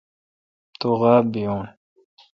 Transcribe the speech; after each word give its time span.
تو 0.79 0.89
غاب 0.99 1.23
بیون۔ 1.33 1.61